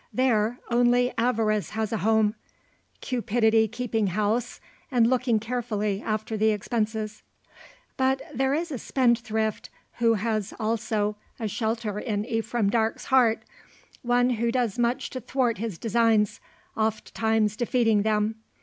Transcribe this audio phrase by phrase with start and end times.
[0.11, 2.33] There only avarice has a home;
[3.01, 7.21] cupidity keeping house, and looking carefully after the expenses.
[7.97, 9.69] But there is a spendthrift
[9.99, 13.43] who has also a shelter in Ephraim Darke's heart
[14.01, 16.41] one who does much to thwart his designs,
[16.75, 18.41] oft times defeating them.